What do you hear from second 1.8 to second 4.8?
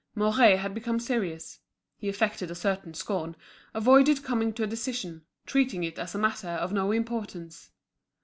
he affected a certain scorn, avoided coming to a